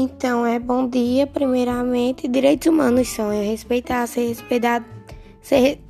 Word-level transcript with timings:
Então, 0.00 0.46
é 0.46 0.60
bom 0.60 0.88
dia, 0.88 1.26
primeiramente. 1.26 2.28
Direitos 2.28 2.68
humanos 2.68 3.08
são 3.08 3.32
é 3.32 3.42
respeitar, 3.42 4.06
ser 4.06 4.28
respeitado, 4.28 4.86
ser 5.42 5.80